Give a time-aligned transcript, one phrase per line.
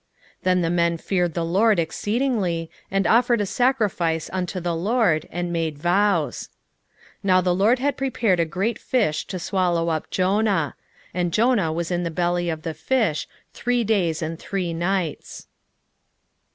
[0.39, 5.27] 1:16 Then the men feared the LORD exceedingly, and offered a sacrifice unto the LORD,
[5.31, 6.49] and made vows.
[7.17, 10.73] 1:17 Now the LORD had prepared a great fish to swallow up Jonah.
[11.13, 15.45] And Jonah was in the belly of the fish three days and three nights.